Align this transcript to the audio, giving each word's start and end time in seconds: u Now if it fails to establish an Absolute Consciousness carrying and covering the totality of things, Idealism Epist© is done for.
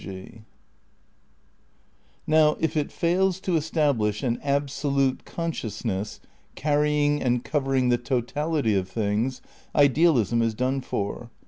u 0.03 0.41
Now 2.25 2.57
if 2.59 2.75
it 2.75 2.91
fails 2.91 3.39
to 3.41 3.55
establish 3.55 4.23
an 4.23 4.39
Absolute 4.41 5.25
Consciousness 5.25 6.19
carrying 6.55 7.21
and 7.21 7.43
covering 7.43 7.89
the 7.89 7.99
totality 7.99 8.73
of 8.73 8.89
things, 8.89 9.43
Idealism 9.75 10.39
Epist© 10.39 10.43
is 10.45 10.53
done 10.55 10.81
for. 10.81 11.29